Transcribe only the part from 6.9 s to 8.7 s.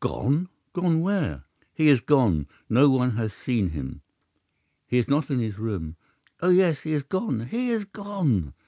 is gone, he is gone!"